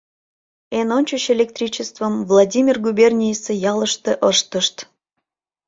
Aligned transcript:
Эн 0.77 0.89
ончыч 0.97 1.23
электричествым 1.35 2.13
Владимир 2.29 2.75
губернийысе 2.85 3.53
ялыште 3.71 4.11
ыштышт. 4.29 4.75